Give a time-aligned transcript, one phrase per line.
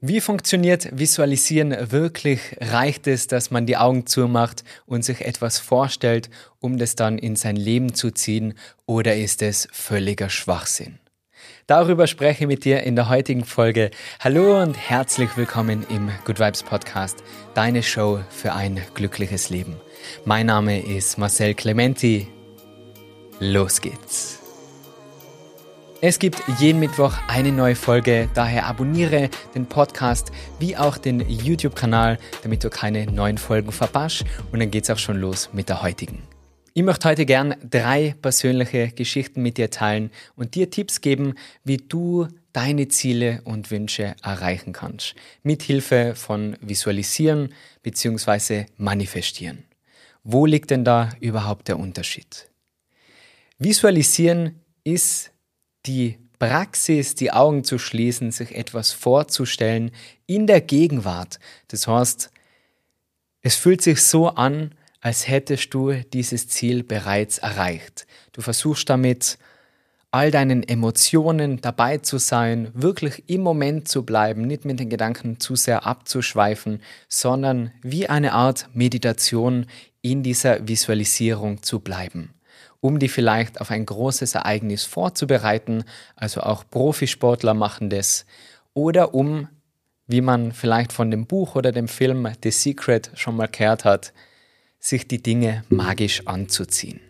[0.00, 2.40] Wie funktioniert Visualisieren wirklich?
[2.60, 6.28] Reicht es, dass man die Augen zumacht und sich etwas vorstellt,
[6.60, 8.54] um das dann in sein Leben zu ziehen,
[8.84, 10.98] oder ist es völliger Schwachsinn?
[11.66, 13.90] Darüber spreche ich mit dir in der heutigen Folge.
[14.20, 17.24] Hallo und herzlich willkommen im Good Vibes Podcast,
[17.54, 19.76] deine Show für ein glückliches Leben.
[20.24, 22.28] Mein Name ist Marcel Clementi.
[23.40, 24.35] Los geht's.
[26.02, 32.18] Es gibt jeden Mittwoch eine neue Folge, daher abonniere den Podcast wie auch den YouTube-Kanal,
[32.42, 34.26] damit du keine neuen Folgen verpasst.
[34.52, 36.22] Und dann geht's auch schon los mit der heutigen.
[36.74, 41.32] Ich möchte heute gern drei persönliche Geschichten mit dir teilen und dir Tipps geben,
[41.64, 45.14] wie du deine Ziele und Wünsche erreichen kannst.
[45.42, 48.66] Mit Hilfe von Visualisieren bzw.
[48.76, 49.64] Manifestieren.
[50.24, 52.50] Wo liegt denn da überhaupt der Unterschied?
[53.58, 55.32] Visualisieren ist
[55.86, 59.90] die Praxis, die Augen zu schließen, sich etwas vorzustellen
[60.26, 61.38] in der Gegenwart.
[61.68, 62.30] Das heißt,
[63.42, 68.06] es fühlt sich so an, als hättest du dieses Ziel bereits erreicht.
[68.32, 69.38] Du versuchst damit,
[70.10, 75.40] all deinen Emotionen dabei zu sein, wirklich im Moment zu bleiben, nicht mit den Gedanken
[75.40, 79.66] zu sehr abzuschweifen, sondern wie eine Art Meditation
[80.00, 82.35] in dieser Visualisierung zu bleiben
[82.80, 85.84] um die vielleicht auf ein großes Ereignis vorzubereiten.
[86.14, 88.26] Also auch Profisportler machen das.
[88.74, 89.48] Oder um,
[90.06, 94.12] wie man vielleicht von dem Buch oder dem Film The Secret schon mal gehört hat,
[94.78, 97.00] sich die Dinge magisch anzuziehen.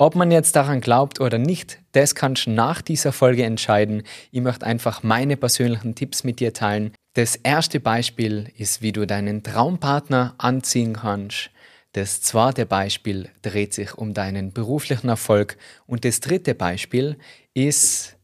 [0.00, 4.02] Ob man jetzt daran glaubt oder nicht, das kannst du nach dieser Folge entscheiden.
[4.30, 6.92] Ich möchte einfach meine persönlichen Tipps mit dir teilen.
[7.12, 11.50] Das erste Beispiel ist, wie du deinen Traumpartner anziehen kannst.
[11.92, 17.16] Das zweite Beispiel dreht sich um deinen beruflichen Erfolg und das dritte Beispiel
[17.52, 18.16] ist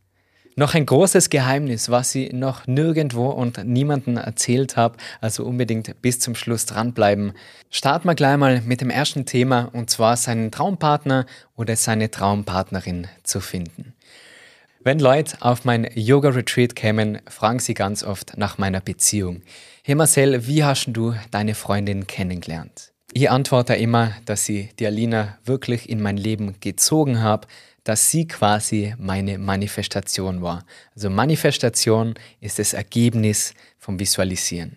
[0.55, 6.19] noch ein großes Geheimnis, was ich noch nirgendwo und niemandem erzählt habe, also unbedingt bis
[6.21, 7.33] zum Schluss dranbleiben.
[7.69, 11.27] Starten wir gleich mal mit dem ersten Thema und zwar seinen Traumpartner
[11.57, 13.95] oder seine Traumpartnerin zu finden.
[14.81, 19.43] Wenn Leute auf mein Yoga-Retreat kämen, fragen sie ganz oft nach meiner Beziehung.
[19.83, 22.93] Hey Marcel, wie hast du deine Freundin kennengelernt?
[23.19, 27.49] Ich antworte immer, dass ich die Alina wirklich in mein Leben gezogen habe,
[27.83, 30.67] dass sie quasi meine Manifestation war.
[30.95, 32.13] Also Manifestation
[32.43, 34.77] ist das Ergebnis vom Visualisieren.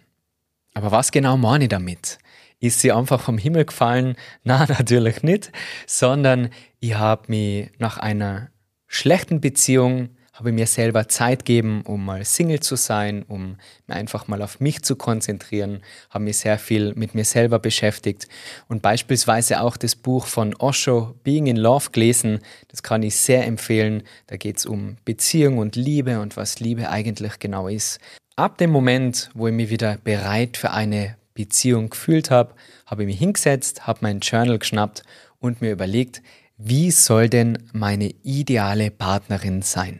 [0.74, 2.18] Aber was genau meine ich damit?
[2.62, 4.16] Ist sie einfach vom Himmel gefallen?
[4.46, 5.52] Na, natürlich nicht,
[5.86, 6.50] sondern
[6.80, 8.52] ich habe mich nach einer
[8.88, 13.58] schlechten Beziehung habe mir selber Zeit gegeben, um mal Single zu sein, um
[13.90, 18.30] einfach mal auf mich zu konzentrieren, habe mich sehr viel mit mir selber beschäftigt
[18.70, 22.40] und beispielsweise auch das Buch von Osho, Being in Love, gelesen.
[22.70, 24.04] Das kann ich sehr empfehlen.
[24.28, 28.00] Da geht es um Beziehung und Liebe und was Liebe eigentlich genau ist.
[28.38, 32.54] Ab dem Moment, wo ich mich wieder bereit für eine Beziehung gefühlt habe,
[32.86, 35.04] habe ich mich hingesetzt, habe mein Journal geschnappt
[35.40, 36.22] und mir überlegt,
[36.58, 40.00] wie soll denn meine ideale Partnerin sein?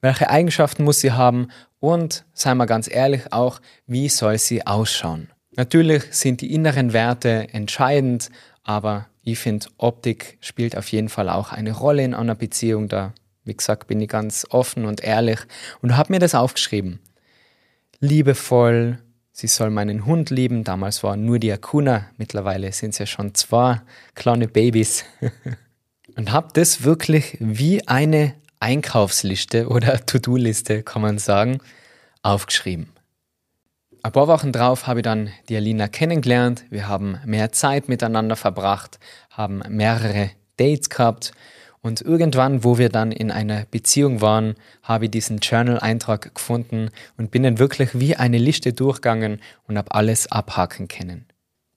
[0.00, 1.48] Welche Eigenschaften muss sie haben?
[1.80, 5.30] Und, seien wir ganz ehrlich, auch, wie soll sie ausschauen?
[5.56, 8.30] Natürlich sind die inneren Werte entscheidend,
[8.62, 12.88] aber ich finde, Optik spielt auf jeden Fall auch eine Rolle in einer Beziehung.
[12.88, 13.12] Da,
[13.44, 15.40] wie gesagt, bin ich ganz offen und ehrlich
[15.80, 17.00] und habe mir das aufgeschrieben.
[18.00, 18.98] Liebevoll,
[19.32, 20.62] sie soll meinen Hund lieben.
[20.62, 23.80] Damals war nur die Akuna, mittlerweile sind es ja schon zwei
[24.14, 25.04] kleine Babys.
[26.16, 31.58] und habe das wirklich wie eine Einkaufsliste oder To-Do-Liste, kann man sagen,
[32.22, 32.88] aufgeschrieben.
[34.02, 36.64] Ein paar Wochen drauf habe ich dann die Alina kennengelernt.
[36.70, 38.98] Wir haben mehr Zeit miteinander verbracht,
[39.30, 41.32] haben mehrere Dates gehabt
[41.86, 47.30] und irgendwann, wo wir dann in einer Beziehung waren, habe ich diesen Journal-Eintrag gefunden und
[47.30, 51.26] bin dann wirklich wie eine Liste durchgegangen und habe alles abhaken können.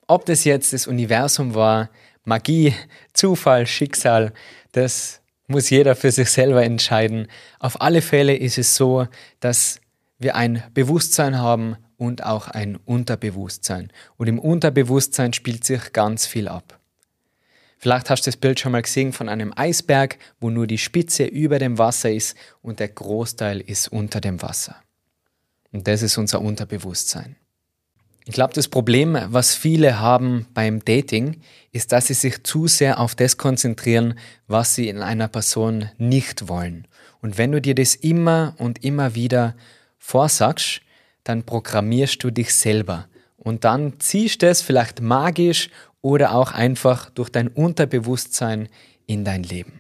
[0.08, 1.92] Ob das jetzt das Universum war,
[2.24, 2.74] Magie,
[3.14, 4.34] Zufall, Schicksal,
[4.72, 7.28] das muss jeder für sich selber entscheiden.
[7.60, 9.08] Auf alle Fälle ist es so,
[9.40, 9.82] dass
[10.20, 13.92] wir ein Bewusstsein haben und auch ein Unterbewusstsein.
[14.18, 16.80] Und im Unterbewusstsein spielt sich ganz viel ab.
[17.78, 21.26] Vielleicht hast du das Bild schon mal gesehen von einem Eisberg, wo nur die Spitze
[21.26, 24.76] über dem Wasser ist und der Großteil ist unter dem Wasser.
[25.72, 27.38] Und das ist unser Unterbewusstsein.
[28.30, 31.42] Ich glaube, das Problem, was viele haben beim Dating,
[31.72, 36.48] ist, dass sie sich zu sehr auf das konzentrieren, was sie in einer Person nicht
[36.48, 36.88] wollen.
[37.24, 39.56] Und wenn du dir das immer und immer wieder
[39.98, 40.82] vorsagst,
[41.24, 43.08] dann programmierst du dich selber.
[43.36, 45.72] Und dann ziehst du es vielleicht magisch
[46.04, 48.70] oder auch einfach durch dein Unterbewusstsein
[49.08, 49.79] in dein Leben.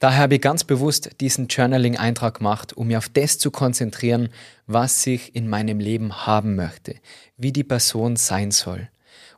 [0.00, 4.28] Daher habe ich ganz bewusst diesen Journaling-Eintrag gemacht, um mich auf das zu konzentrieren,
[4.66, 6.96] was ich in meinem Leben haben möchte,
[7.36, 8.88] wie die Person sein soll.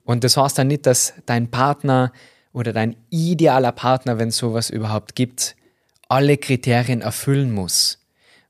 [0.03, 2.12] Und das heißt dann nicht, dass dein Partner
[2.53, 5.56] oder dein idealer Partner, wenn es sowas überhaupt gibt,
[6.08, 7.99] alle Kriterien erfüllen muss.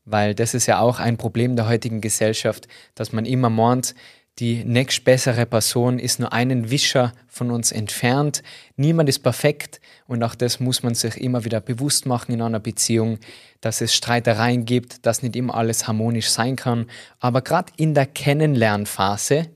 [0.05, 3.94] Weil das ist ja auch ein Problem der heutigen Gesellschaft, dass man immer meint,
[4.38, 8.43] die nächst bessere Person ist nur einen Wischer von uns entfernt.
[8.77, 12.61] Niemand ist perfekt und auch das muss man sich immer wieder bewusst machen in einer
[12.61, 13.19] Beziehung,
[13.62, 16.87] dass es Streitereien gibt, dass nicht immer alles harmonisch sein kann.
[17.19, 19.49] Aber gerade in der Kennenlernphase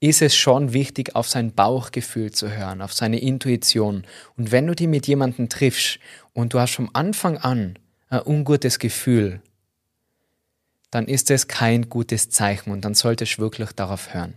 [0.00, 4.04] ist es schon wichtig, auf sein Bauchgefühl zu hören, auf seine Intuition.
[4.36, 6.00] Und wenn du die mit jemandem triffst
[6.32, 9.40] und du hast vom Anfang an ein ungutes Gefühl,
[10.90, 14.34] dann ist es kein gutes Zeichen und dann solltest du wirklich darauf hören.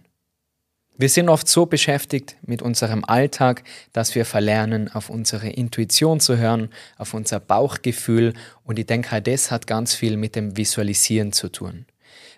[0.97, 3.63] Wir sind oft so beschäftigt mit unserem Alltag,
[3.93, 8.33] dass wir verlernen, auf unsere Intuition zu hören, auf unser Bauchgefühl
[8.65, 11.85] und ich denke, das hat ganz viel mit dem Visualisieren zu tun.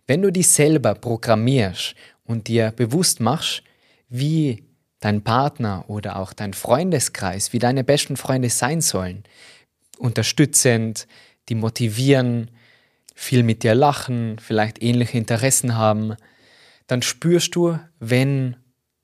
[0.05, 3.63] Wenn du dich selber programmierst und dir bewusst machst,
[4.09, 4.63] wie
[4.99, 9.23] dein Partner oder auch dein Freundeskreis, wie deine besten Freunde sein sollen,
[9.97, 11.07] unterstützend,
[11.49, 12.51] die motivieren,
[13.21, 16.15] viel mit dir lachen, vielleicht ähnliche Interessen haben,
[16.87, 18.57] dann spürst du, wenn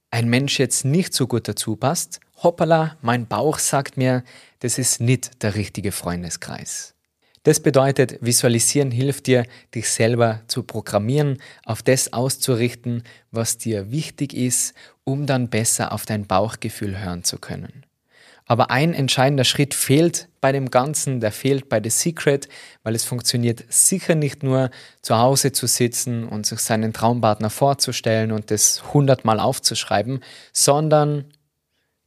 [0.10, 4.24] ein Mensch jetzt nicht so gut dazu passt, hoppala, mein Bauch sagt mir,
[4.60, 6.96] das ist nicht der richtige Freundeskreis.
[7.44, 14.34] Das bedeutet, visualisieren hilft dir, dich selber zu programmieren, auf das auszurichten, was dir wichtig
[14.34, 14.74] ist,
[15.04, 17.87] um dann besser auf dein Bauchgefühl hören zu können.
[18.48, 22.48] Aber ein entscheidender Schritt fehlt bei dem Ganzen, der fehlt bei The Secret,
[22.84, 24.72] weil es funktioniert sicher nicht nur
[25.02, 30.22] zu Hause zu sitzen und sich seinen Traumpartner vorzustellen und das hundertmal aufzuschreiben,
[30.54, 31.26] sondern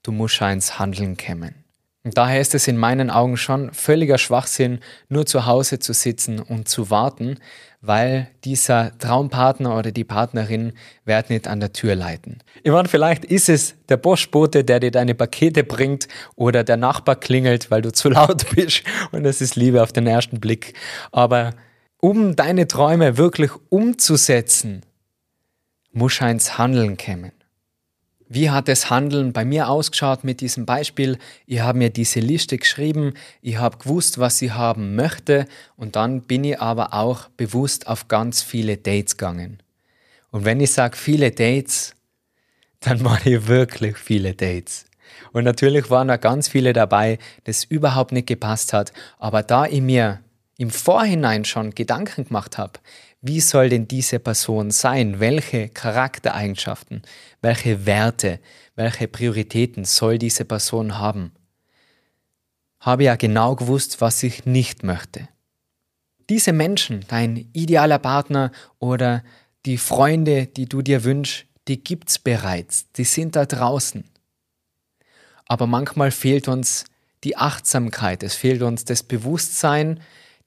[0.03, 1.60] du musst ins Handeln kommen.
[2.03, 4.81] Und daher ist es in meinen Augen schon völliger Schwachsinn,
[5.11, 7.39] nur zu Hause zu sitzen und zu warten,
[7.83, 10.73] weil dieser Traumpartner oder die Partnerin
[11.05, 12.39] wird nicht an der Tür leiten.
[12.65, 17.71] Meine, vielleicht ist es der Postbote, der dir deine Pakete bringt oder der Nachbar klingelt,
[17.71, 18.83] weil du zu laut bist
[19.13, 20.73] und das ist Liebe auf den ersten Blick.
[21.13, 21.53] Aber
[22.01, 24.83] um deine Träume wirklich umzusetzen,
[25.93, 27.33] muss du ins Handeln kommen.
[28.33, 31.19] Wie hat das Handeln bei mir ausgeschaut mit diesem Beispiel?
[31.47, 35.47] Ich habe mir diese Liste geschrieben, ich habe gewusst, was ich haben möchte
[35.77, 39.61] und dann bin ich aber auch bewusst auf ganz viele Dates gegangen.
[40.31, 41.97] Und wenn ich sage viele Dates,
[42.79, 44.85] dann meine ich wirklich viele Dates.
[45.33, 49.81] Und natürlich waren da ganz viele dabei, das überhaupt nicht gepasst hat, aber da ich
[49.81, 50.21] mir
[50.57, 52.75] im Vorhinein schon Gedanken gemacht habe,
[53.23, 55.21] wie soll denn diese Person sein?
[55.21, 57.03] Welche Charaktereigenschaften,
[57.43, 58.41] welche Werte,
[58.77, 61.33] welche Prioritäten soll diese Person haben?
[62.81, 65.29] Habe ja genau gewusst, was ich nicht möchte.
[66.31, 69.23] Diese Menschen, dein idealer Partner oder
[69.67, 74.05] die Freunde, die du dir wünschst, die gibt's bereits, die sind da draußen.
[75.45, 76.85] Aber manchmal fehlt uns
[77.23, 80.01] die Achtsamkeit, es fehlt uns das Bewusstsein,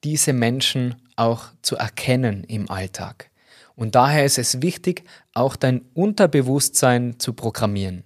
[0.04, 3.30] diese Menschen auch zu erkennen im Alltag.
[3.75, 8.04] Und daher ist es wichtig, auch dein Unterbewusstsein zu programmieren.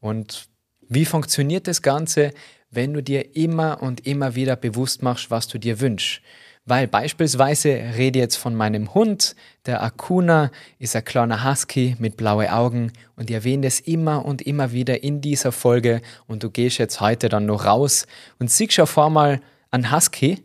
[0.00, 0.48] Und
[0.88, 2.32] wie funktioniert das Ganze,
[2.70, 6.22] wenn du dir immer und immer wieder bewusst machst, was du dir wünschst?
[6.66, 9.34] Weil beispielsweise rede jetzt von meinem Hund,
[9.66, 14.42] der Akuna ist ein kleiner Husky mit blauen Augen und ich erwähne es immer und
[14.42, 18.06] immer wieder in dieser Folge und du gehst jetzt heute dann noch raus
[18.38, 19.40] und siehst auf einmal
[19.70, 20.44] einen Husky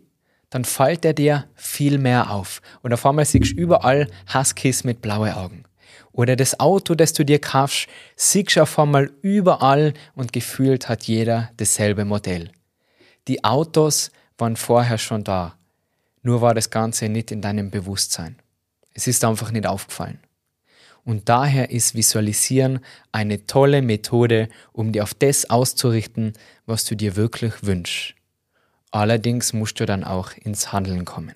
[0.55, 2.61] dann fällt er dir viel mehr auf.
[2.81, 5.63] Und auf einmal siehst du überall Huskies mit blauen Augen.
[6.13, 11.03] Oder das Auto, das du dir kaufst, siehst du auf einmal überall und gefühlt hat
[11.03, 12.51] jeder dasselbe Modell.
[13.27, 15.57] Die Autos waren vorher schon da.
[16.21, 18.37] Nur war das Ganze nicht in deinem Bewusstsein.
[18.93, 20.19] Es ist einfach nicht aufgefallen.
[21.03, 22.79] Und daher ist Visualisieren
[23.11, 26.31] eine tolle Methode, um dir auf das auszurichten,
[26.65, 28.14] was du dir wirklich wünschst.
[28.91, 31.35] Allerdings musst du dann auch ins Handeln kommen.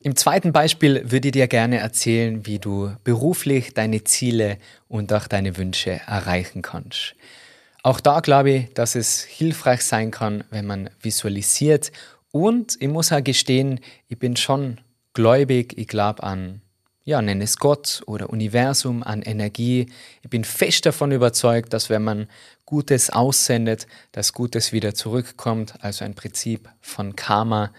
[0.00, 5.28] Im zweiten Beispiel würde ich dir gerne erzählen, wie du beruflich deine Ziele und auch
[5.28, 7.14] deine Wünsche erreichen kannst.
[7.84, 11.92] Auch da glaube ich, dass es hilfreich sein kann, wenn man visualisiert.
[12.32, 14.80] Und ich muss auch gestehen, ich bin schon
[15.14, 16.61] gläubig, ich glaube an
[17.04, 19.86] ja, nenne es Gott oder Universum, an Energie.
[20.22, 22.28] Ich bin fest davon überzeugt, dass wenn man
[22.64, 27.72] Gutes aussendet, dass Gutes wieder zurückkommt, also ein Prinzip von Karma.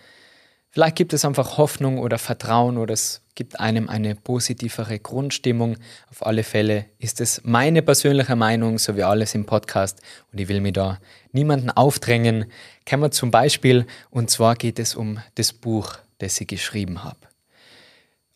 [0.70, 5.78] Vielleicht gibt es einfach Hoffnung oder Vertrauen oder es gibt einem eine positivere Grundstimmung.
[6.10, 10.02] Auf alle Fälle ist es meine persönliche Meinung, so wie alles im Podcast.
[10.32, 11.00] Und ich will mir da
[11.32, 12.46] niemanden aufdrängen.
[12.88, 17.33] Kommen wir zum Beispiel, und zwar geht es um das Buch, das ich geschrieben habe.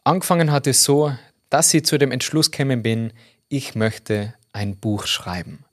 [0.08, 1.12] Angefangen hat es so,
[1.50, 3.12] dass ich zu dem Entschluss gekommen bin,
[3.50, 5.66] ich möchte ein Buch schreiben.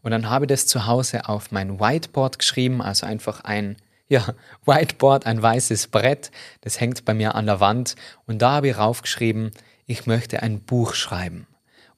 [0.00, 3.74] Und dann habe ich das zu Hause auf mein Whiteboard geschrieben, also einfach ein
[4.08, 6.30] ja, Whiteboard, ein weißes Brett,
[6.60, 9.50] das hängt bei mir an der Wand und da habe ich raufgeschrieben,
[9.86, 11.48] ich möchte ein Buch schreiben.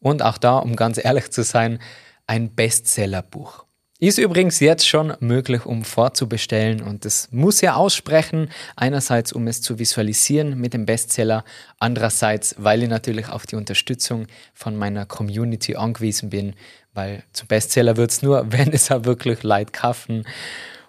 [0.01, 1.79] Und auch da, um ganz ehrlich zu sein,
[2.27, 3.67] ein Bestsellerbuch.
[4.02, 8.50] Ist übrigens jetzt schon möglich, um vorzubestellen und das muss ja aussprechen.
[8.75, 11.44] Einerseits, um es zu visualisieren mit dem Bestseller,
[11.78, 16.54] andererseits, weil ich natürlich auf die Unterstützung von meiner Community angewiesen bin,
[16.94, 20.26] weil zum Bestseller wird es nur, wenn es auch wirklich Leid kaufen.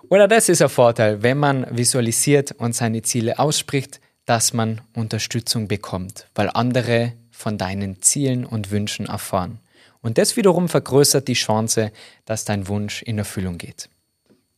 [0.10, 5.68] Oder das ist ein Vorteil, wenn man visualisiert und seine Ziele ausspricht, dass man Unterstützung
[5.68, 9.60] bekommt, weil andere von deinen Zielen und Wünschen erfahren.
[10.04, 11.92] Und das wiederum vergrößert die Chance,
[12.26, 13.90] dass dein Wunsch in Erfüllung geht.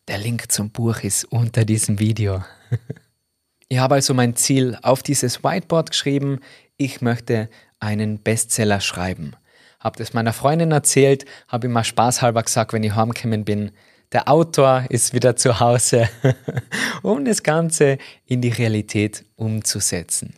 [0.08, 2.44] Der Link zum Buch ist unter diesem Video.
[3.70, 6.40] ich habe also mein Ziel auf dieses Whiteboard geschrieben.
[6.78, 7.50] Ich möchte
[7.80, 9.34] einen Bestseller schreiben.
[9.80, 13.72] Habe das meiner Freundin erzählt, habe immer spaßhalber gesagt, wenn ich heimgekommen bin,
[14.12, 16.10] der Autor ist wieder zu Hause,
[17.04, 20.34] um das Ganze in die Realität umzusetzen.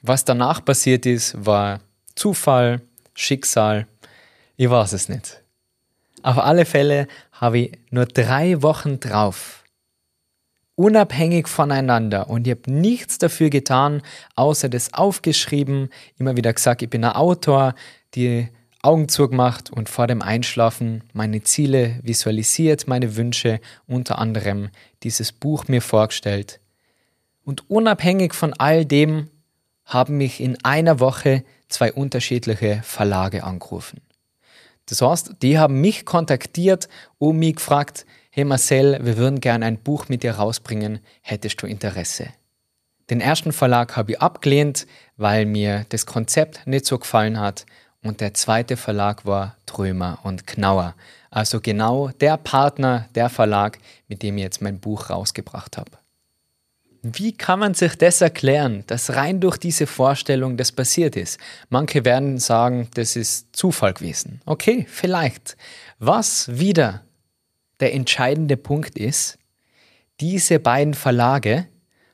[0.00, 1.80] Was danach passiert ist, war
[2.14, 2.82] Zufall,
[3.14, 3.86] Schicksal,
[4.56, 5.42] ich weiß es nicht.
[6.22, 9.64] Auf alle Fälle habe ich nur drei Wochen drauf,
[10.76, 14.02] unabhängig voneinander und ich habe nichts dafür getan,
[14.36, 17.74] außer das aufgeschrieben, immer wieder gesagt, ich bin ein Autor,
[18.14, 18.48] die
[18.82, 24.70] Augen zugemacht und vor dem Einschlafen meine Ziele visualisiert, meine Wünsche, unter anderem
[25.04, 26.60] dieses Buch mir vorgestellt.
[27.44, 29.28] Und unabhängig von all dem
[29.84, 34.00] haben mich in einer Woche zwei unterschiedliche Verlage angerufen.
[34.92, 39.78] Das heißt, die haben mich kontaktiert und mich gefragt, hey Marcel, wir würden gerne ein
[39.78, 42.28] Buch mit dir rausbringen, hättest du Interesse?
[43.08, 47.64] Den ersten Verlag habe ich abgelehnt, weil mir das Konzept nicht so gefallen hat
[48.02, 50.94] und der zweite Verlag war Trömer und Knauer.
[51.30, 56.01] Also genau der Partner, der Verlag, mit dem ich jetzt mein Buch rausgebracht habe.
[57.02, 61.40] Wie kann man sich das erklären, dass rein durch diese Vorstellung das passiert ist?
[61.68, 64.40] Manche werden sagen, das ist Zufall gewesen.
[64.46, 65.56] Okay, vielleicht.
[65.98, 67.02] Was wieder
[67.80, 69.38] der entscheidende Punkt ist,
[70.20, 71.66] diese beiden Verlage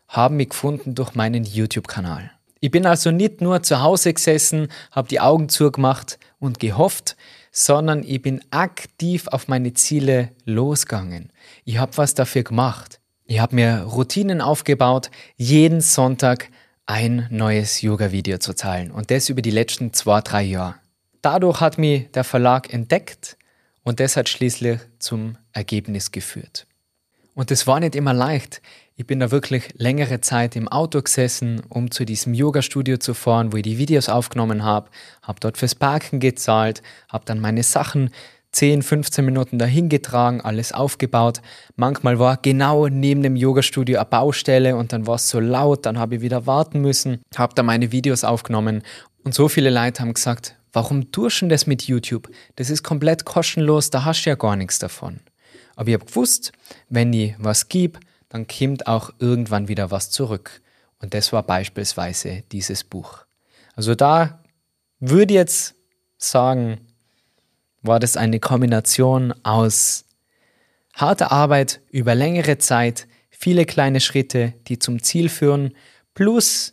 [0.08, 2.30] haben mich gefunden durch meinen YouTube-Kanal.
[2.60, 7.16] Ich bin also nicht nur zu Hause gesessen, habe die Augen zugemacht und gehofft,
[7.52, 11.30] sondern ich bin aktiv auf meine Ziele losgegangen.
[11.66, 13.00] Ich habe was dafür gemacht.
[13.30, 16.48] Ich habe mir Routinen aufgebaut, jeden Sonntag
[16.86, 20.76] ein neues Yoga-Video zu teilen und das über die letzten zwei, drei Jahre.
[21.20, 23.36] Dadurch hat mich der Verlag entdeckt
[23.82, 26.66] und das hat schließlich zum Ergebnis geführt.
[27.34, 28.62] Und es war nicht immer leicht.
[28.96, 33.52] Ich bin da wirklich längere Zeit im Auto gesessen, um zu diesem Yoga-Studio zu fahren,
[33.52, 34.88] wo ich die Videos aufgenommen habe,
[35.20, 36.80] habe dort fürs Parken gezahlt,
[37.10, 38.08] habe dann meine Sachen
[38.58, 41.42] 10, 15 Minuten dahin getragen, alles aufgebaut.
[41.76, 45.96] Manchmal war genau neben dem Yoga-Studio eine Baustelle und dann war es so laut, dann
[45.96, 48.82] habe ich wieder warten müssen, habe da meine Videos aufgenommen
[49.22, 52.28] und so viele Leute haben gesagt, warum duschen das mit YouTube?
[52.56, 55.20] Das ist komplett kostenlos, da hast du ja gar nichts davon.
[55.76, 56.50] Aber ich habe gewusst,
[56.88, 60.62] wenn ich was gebe, dann kommt auch irgendwann wieder was zurück.
[61.00, 63.20] Und das war beispielsweise dieses Buch.
[63.76, 64.42] Also da
[64.98, 65.76] würde ich jetzt
[66.16, 66.87] sagen,
[67.82, 70.04] war das eine Kombination aus
[70.94, 75.74] harter Arbeit über längere Zeit, viele kleine Schritte, die zum Ziel führen,
[76.14, 76.72] plus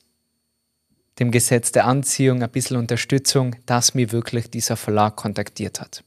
[1.19, 6.04] dem Gesetz der Anziehung ein bisschen Unterstützung, dass mir wirklich dieser Verlag kontaktiert hat.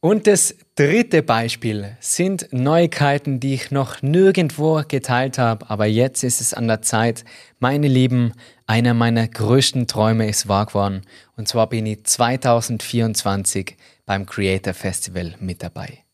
[0.00, 6.40] Und das dritte Beispiel sind Neuigkeiten, die ich noch nirgendwo geteilt habe, aber jetzt ist
[6.40, 7.24] es an der Zeit.
[7.58, 8.34] Meine Lieben,
[8.66, 11.02] einer meiner größten Träume ist wahr geworden.
[11.36, 16.04] Und zwar bin ich 2024 beim Creator Festival mit dabei.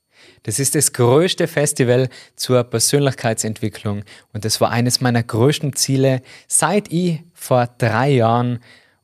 [0.44, 6.92] Das ist das größte Festival zur Persönlichkeitsentwicklung und das war eines meiner größten Ziele, seit
[6.92, 8.60] ich vor drei Jahren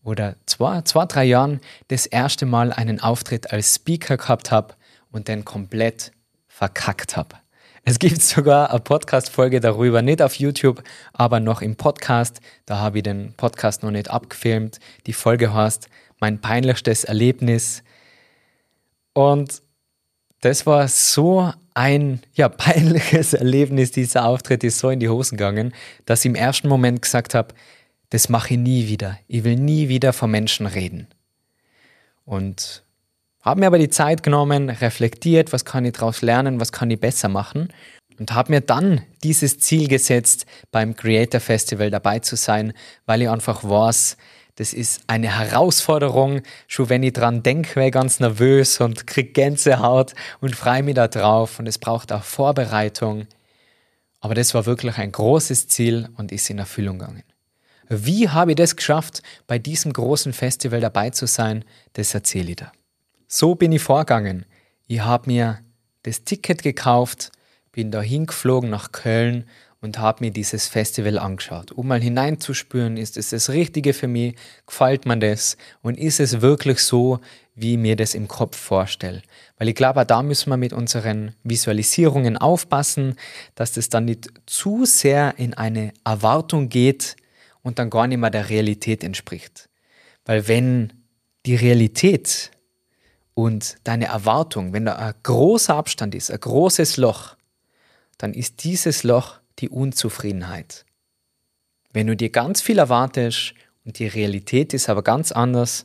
[0.09, 4.75] oder zwei, zwei, drei Jahren das erste Mal einen Auftritt als Speaker gehabt habe
[5.12, 6.12] und den komplett
[6.49, 7.37] verkackt habe.
[7.85, 12.41] Es gibt sogar eine Podcast-Folge darüber, nicht auf YouTube, aber noch im Podcast.
[12.67, 14.81] Da habe ich den Podcast noch nicht abgefilmt.
[15.07, 15.88] Die Folge heißt
[16.21, 17.83] Mein peinlichstes Erlebnis.
[19.12, 19.62] Und
[20.41, 23.91] Das war so ein ja, peinliches Erlebnis.
[23.91, 25.75] Dieser Auftritt ist so in die Hosen gegangen,
[26.07, 27.55] dass ich im ersten Moment gesagt habe,
[28.11, 29.19] das mache ich nie wieder.
[29.27, 31.09] Ich will nie wieder vor Menschen reden.
[32.25, 32.83] Und
[33.41, 37.00] habe mir aber die Zeit genommen, reflektiert, was kann ich daraus lernen, was kann ich
[37.00, 37.69] besser machen
[38.19, 42.73] und habe mir dann dieses Ziel gesetzt, beim Creator Festival dabei zu sein,
[43.07, 44.17] weil ich einfach weiß,
[44.57, 46.43] das ist eine Herausforderung.
[46.67, 50.97] Schon wenn ich dran denke, wäre ich ganz nervös und kriege Gänsehaut und freue mich
[50.97, 51.61] da drauf.
[51.61, 53.29] Und es braucht auch Vorbereitung.
[54.21, 57.23] Aber das war wirklich ein großes Ziel und ist in Erfüllung gegangen.
[57.88, 61.64] Wie habe ich das geschafft, bei diesem großen Festival dabei zu sein?
[61.95, 62.73] Das erzähle ich da.
[63.26, 64.45] So bin ich vorgegangen.
[64.87, 65.59] Ich habe mir
[66.02, 67.33] das Ticket gekauft,
[67.73, 69.45] bin da hingeflogen nach Köln
[69.80, 74.35] und habe mir dieses Festival angeschaut, um mal hineinzuspüren, ist es das Richtige für mich,
[74.66, 77.21] gefällt mir das und ist es wirklich so,
[77.54, 79.23] wie ich mir das im Kopf vorstelle.
[79.57, 83.16] Weil ich glaube, da müssen wir mit unseren Visualisierungen aufpassen,
[83.54, 87.16] dass das dann nicht zu sehr in eine Erwartung geht
[87.62, 89.69] und dann gar nicht mehr der Realität entspricht.
[90.25, 90.93] Weil wenn
[91.47, 92.50] die Realität
[93.35, 97.37] und deine Erwartung, wenn da ein großer Abstand ist, ein großes Loch,
[98.19, 100.85] dann ist dieses Loch die Unzufriedenheit.
[101.93, 105.85] Wenn du dir ganz viel erwartest und die Realität ist aber ganz anders,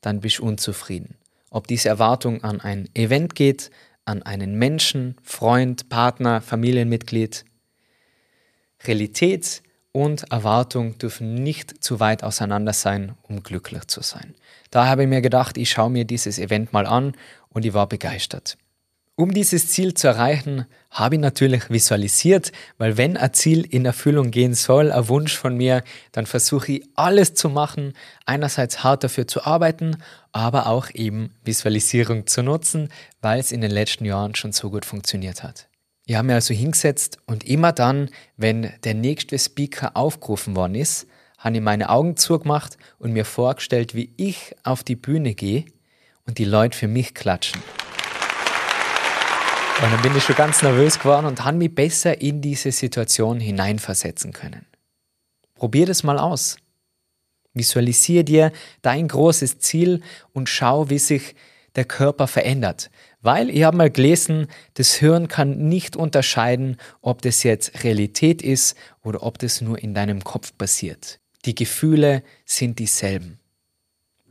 [0.00, 1.16] dann bist du unzufrieden.
[1.50, 3.70] Ob diese Erwartung an ein Event geht,
[4.04, 7.44] an einen Menschen, Freund, Partner, Familienmitglied.
[8.84, 9.62] Realität
[9.92, 14.34] und Erwartung dürfen nicht zu weit auseinander sein, um glücklich zu sein.
[14.70, 17.14] Da habe ich mir gedacht, ich schaue mir dieses Event mal an
[17.50, 18.56] und ich war begeistert.
[19.14, 24.30] Um dieses Ziel zu erreichen, habe ich natürlich visualisiert, weil wenn ein Ziel in Erfüllung
[24.30, 27.92] gehen soll, ein Wunsch von mir, dann versuche ich alles zu machen,
[28.24, 29.98] einerseits hart dafür zu arbeiten,
[30.32, 32.88] aber auch eben Visualisierung zu nutzen,
[33.20, 35.68] weil es in den letzten Jahren schon so gut funktioniert hat.
[36.04, 41.06] Ich habe mir also hingesetzt und immer dann, wenn der nächste Speaker aufgerufen worden ist,
[41.38, 45.64] habe ich meine Augen zugemacht und mir vorgestellt, wie ich auf die Bühne gehe
[46.26, 47.62] und die Leute für mich klatschen.
[49.82, 53.40] Und dann bin ich schon ganz nervös geworden und habe mich besser in diese Situation
[53.40, 54.66] hineinversetzen können.
[55.54, 56.56] Probier das mal aus.
[57.54, 61.34] Visualisier dir dein großes Ziel und schau, wie sich
[61.74, 62.90] der Körper verändert.
[63.22, 68.76] Weil ich habe mal gelesen, das Hirn kann nicht unterscheiden, ob das jetzt Realität ist
[69.02, 71.20] oder ob das nur in deinem Kopf passiert.
[71.44, 73.38] Die Gefühle sind dieselben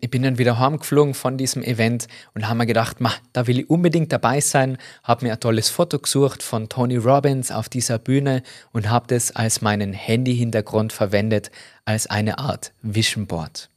[0.01, 3.60] ich bin dann wieder heimgeflogen von diesem Event und habe mir gedacht, ma, da will
[3.60, 7.99] ich unbedingt dabei sein, habe mir ein tolles Foto gesucht von Tony Robbins auf dieser
[7.99, 11.51] Bühne und habe das als meinen Handy-Hintergrund verwendet,
[11.86, 13.69] als eine Art Vision Board.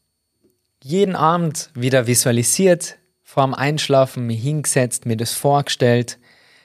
[0.83, 2.96] Jeden Abend wieder visualisiert,
[3.35, 6.20] vorm Einschlafen mich hingesetzt, mir das vorgestellt,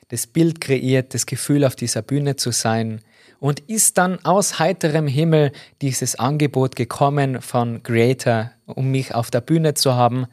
[0.10, 3.02] das Bild kreiert, das Gefühl auf dieser Bühne zu sein,
[3.40, 5.52] und ist dann aus heiterem Himmel
[5.82, 10.28] dieses Angebot gekommen von Creator, um mich auf der Bühne zu haben?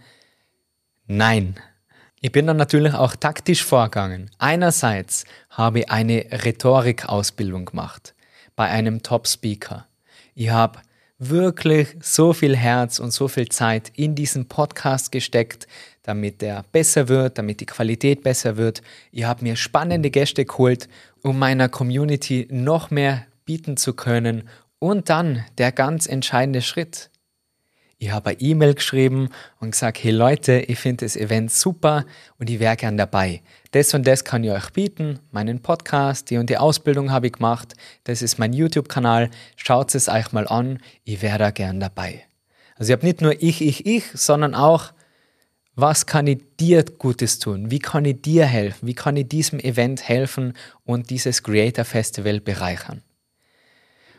[1.06, 1.54] Nein.
[2.20, 4.30] Ich bin dann natürlich auch taktisch vorgegangen.
[4.36, 8.14] Einerseits habe ich eine Rhetorikausbildung gemacht
[8.56, 9.86] bei einem Top-Speaker.
[10.34, 10.80] Ich habe
[11.18, 15.66] wirklich so viel Herz und so viel Zeit in diesen Podcast gesteckt,
[16.02, 18.82] damit er besser wird, damit die Qualität besser wird.
[19.12, 20.88] Ich habe mir spannende Gäste geholt,
[21.22, 24.48] um meiner Community noch mehr bieten zu können.
[24.78, 27.10] Und dann der ganz entscheidende Schritt.
[27.98, 32.04] Ich habe eine E-Mail geschrieben und gesagt, hey Leute, ich finde das Event super
[32.38, 33.40] und ich wäre gern dabei.
[33.70, 37.32] Das und das kann ich euch bieten, meinen Podcast, die und die Ausbildung habe ich
[37.32, 42.24] gemacht, das ist mein YouTube-Kanal, schaut es euch mal an, ich wäre da gern dabei.
[42.76, 44.92] Also ich habe nicht nur ich, ich, ich, sondern auch,
[45.74, 47.70] was kann ich dir Gutes tun?
[47.70, 48.86] Wie kann ich dir helfen?
[48.86, 50.52] Wie kann ich diesem Event helfen
[50.84, 53.02] und dieses Creator Festival bereichern?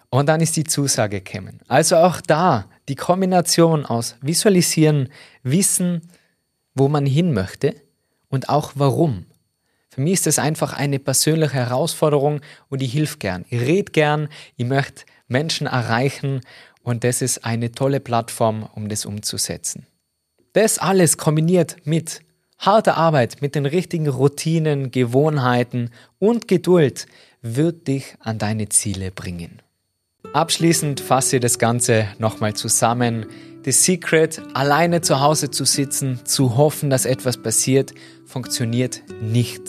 [0.09, 1.59] Und dann ist die Zusage gekommen.
[1.67, 5.09] Also auch da die Kombination aus Visualisieren,
[5.43, 6.01] Wissen,
[6.75, 7.75] wo man hin möchte
[8.29, 9.25] und auch warum.
[9.89, 13.45] Für mich ist das einfach eine persönliche Herausforderung und ich hilf gern.
[13.49, 16.41] Ich rede gern, ich möchte Menschen erreichen
[16.83, 19.87] und das ist eine tolle Plattform, um das umzusetzen.
[20.53, 22.21] Das alles kombiniert mit
[22.59, 27.07] harter Arbeit, mit den richtigen Routinen, Gewohnheiten und Geduld
[27.41, 29.61] wird dich an deine Ziele bringen.
[30.33, 33.25] Abschließend fasse ich das Ganze nochmal zusammen.
[33.63, 37.93] Das Secret, alleine zu Hause zu sitzen, zu hoffen, dass etwas passiert,
[38.25, 39.61] funktioniert nicht.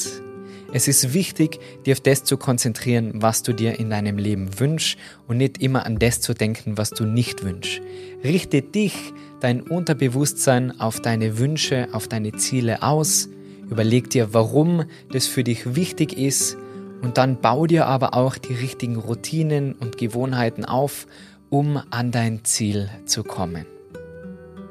[0.73, 4.99] Es ist wichtig, dir auf das zu konzentrieren, was du dir in deinem Leben wünschst
[5.27, 7.81] und nicht immer an das zu denken, was du nicht wünschst.
[8.23, 8.95] Richte dich,
[9.41, 13.31] dein Unterbewusstsein auf deine Wünsche, auf deine Ziele aus
[13.71, 16.57] Überleg dir, warum das für dich wichtig ist
[17.03, 21.07] und dann bau dir aber auch die richtigen Routinen und Gewohnheiten auf,
[21.51, 23.67] um an dein Ziel zu kommen.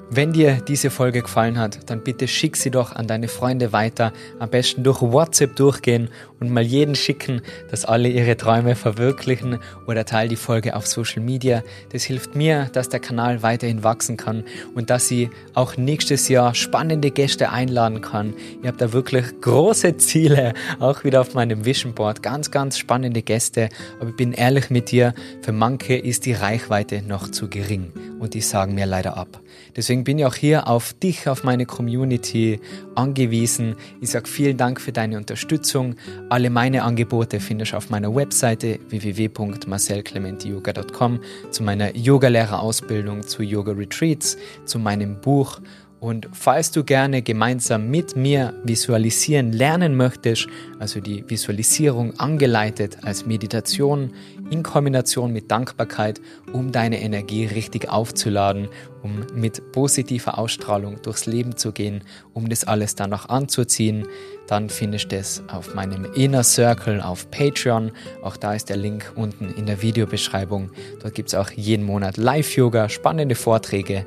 [0.09, 4.13] Wenn dir diese Folge gefallen hat, dann bitte schick sie doch an deine Freunde weiter.
[4.39, 10.05] Am besten durch WhatsApp durchgehen und mal jeden schicken, dass alle ihre Träume verwirklichen oder
[10.05, 11.63] teil die Folge auf Social Media.
[11.91, 14.43] Das hilft mir, dass der Kanal weiterhin wachsen kann
[14.75, 18.33] und dass ich auch nächstes Jahr spannende Gäste einladen kann.
[18.61, 22.21] Ihr habt da wirklich große Ziele, auch wieder auf meinem Vision Board.
[22.23, 23.69] Ganz, ganz spannende Gäste.
[23.99, 28.33] Aber ich bin ehrlich mit dir, für manche ist die Reichweite noch zu gering und
[28.33, 29.41] die sagen mir leider ab.
[29.75, 32.59] Deswegen bin ich auch hier auf dich, auf meine Community
[32.95, 33.75] angewiesen.
[34.01, 35.95] Ich sage vielen Dank für deine Unterstützung.
[36.29, 44.37] Alle meine Angebote findest du auf meiner Webseite www.marcelclementiyoga.com zu meiner Yogalehrerausbildung, zu Yoga Retreats,
[44.65, 45.61] zu meinem Buch.
[46.01, 50.47] Und falls du gerne gemeinsam mit mir visualisieren lernen möchtest,
[50.79, 54.11] also die Visualisierung angeleitet als Meditation
[54.49, 56.21] in Kombination mit Dankbarkeit,
[56.53, 58.69] um deine Energie richtig aufzuladen,
[59.03, 64.07] um mit positiver Ausstrahlung durchs Leben zu gehen, um das alles dann noch anzuziehen,
[64.47, 67.91] dann findest du das auf meinem Inner Circle auf Patreon.
[68.23, 70.71] Auch da ist der Link unten in der Videobeschreibung.
[71.01, 74.05] Dort gibt es auch jeden Monat Live-Yoga, spannende Vorträge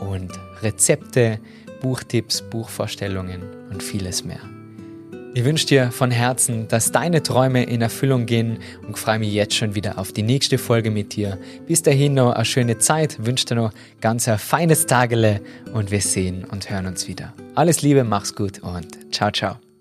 [0.00, 1.38] und Rezepte,
[1.80, 4.51] Buchtipps, Buchvorstellungen und vieles mehr.
[5.34, 9.54] Ich wünsche dir von Herzen, dass deine Träume in Erfüllung gehen und freue mich jetzt
[9.54, 11.38] schon wieder auf die nächste Folge mit dir.
[11.66, 15.40] Bis dahin noch eine schöne Zeit, wünsche dir noch ganz ein feines Tagele
[15.72, 17.32] und wir sehen und hören uns wieder.
[17.54, 19.71] Alles Liebe, mach's gut und ciao, ciao.